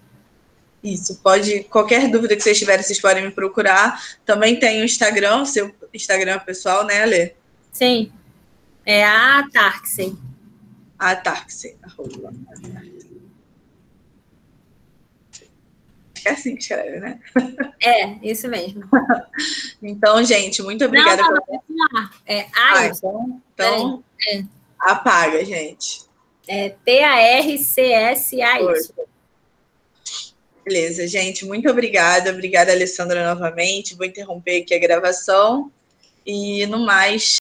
[0.83, 1.63] Isso, pode.
[1.65, 4.01] Qualquer dúvida que vocês tiverem, vocês podem me procurar.
[4.25, 7.33] Também tem o Instagram, seu Instagram pessoal, né, Alê?
[7.71, 8.11] Sim.
[8.85, 10.17] É a Tarxi.
[10.99, 11.15] A
[16.23, 17.19] Que é assim que escreve, né?
[17.83, 18.81] É, isso mesmo.
[19.83, 21.21] então, gente, muito obrigada.
[21.21, 24.45] Não, não, não, é ah, então, então é.
[24.79, 26.03] apaga, gente.
[26.47, 28.23] É T-A-R-C-S-A-Y.
[30.63, 32.31] Beleza, gente, muito obrigada.
[32.31, 33.95] Obrigada, Alessandra, novamente.
[33.95, 35.69] Vou interromper aqui a gravação.
[36.25, 37.23] E no mais,